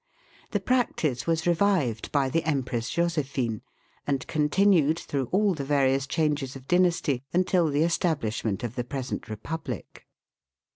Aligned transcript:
The 0.49 0.59
practice 0.59 1.27
was 1.27 1.45
revived 1.45 2.11
by 2.11 2.27
the 2.27 2.43
Empress 2.43 2.89
Josephine, 2.89 3.61
and 4.07 4.25
continued 4.25 4.97
through 4.97 5.25
all 5.31 5.53
the 5.53 5.63
various 5.63 6.07
changes 6.07 6.55
of 6.55 6.67
dynasty 6.67 7.21
until 7.33 7.67
the 7.69 7.83
establishment 7.83 8.63
of 8.63 8.73
the 8.73 8.83
present 8.83 9.29
Republic. 9.29 10.07